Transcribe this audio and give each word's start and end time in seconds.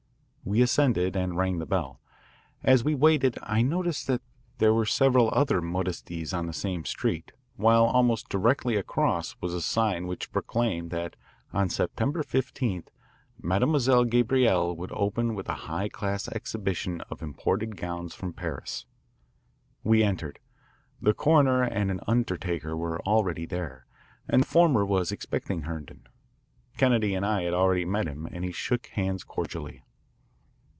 We 0.43 0.63
ascended 0.63 1.15
and 1.15 1.37
rang 1.37 1.59
the 1.59 1.67
bell. 1.67 2.01
As 2.63 2.83
we 2.83 2.95
waited 2.95 3.37
I 3.43 3.61
noticed 3.61 4.07
that 4.07 4.23
there 4.57 4.73
were 4.73 4.87
several 4.87 5.29
other 5.31 5.61
modistes 5.61 6.33
on 6.33 6.47
the 6.47 6.51
same 6.51 6.83
street, 6.83 7.31
while 7.57 7.85
almost 7.85 8.27
directly 8.27 8.75
across 8.75 9.35
was 9.39 9.53
a 9.53 9.61
sign 9.61 10.07
which 10.07 10.31
proclaimed 10.31 10.89
that 10.89 11.15
on 11.53 11.69
September 11.69 12.23
15 12.23 12.85
Mademoiselle 13.39 14.03
Gabrielle 14.03 14.75
would 14.75 14.91
open 14.93 15.35
with 15.35 15.47
a 15.47 15.53
high 15.69 15.87
class 15.87 16.27
exhibition 16.29 17.01
of 17.01 17.21
imported 17.21 17.77
gowns 17.77 18.15
from 18.15 18.33
Paris. 18.33 18.85
We 19.83 20.01
entered. 20.03 20.39
The 20.99 21.13
coroner 21.13 21.61
and 21.61 21.91
an 21.91 21.99
undertaker 22.07 22.75
were 22.75 22.99
already 23.05 23.45
there, 23.45 23.85
and 24.27 24.41
the 24.41 24.47
former 24.47 24.83
was 24.83 25.11
expecting 25.11 25.61
Herndon. 25.61 26.07
Kennedy 26.77 27.13
and 27.13 27.25
I 27.27 27.43
had 27.43 27.53
already 27.53 27.85
met 27.85 28.07
him 28.07 28.25
and 28.25 28.43
he 28.43 28.51
shook 28.51 28.87
hands 28.87 29.23
cordially. 29.23 29.83